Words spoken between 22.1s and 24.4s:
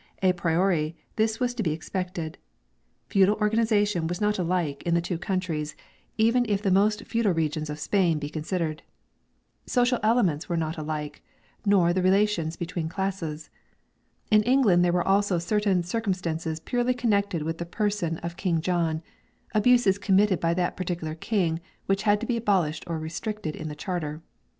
to be abolished or restricted in the Charter.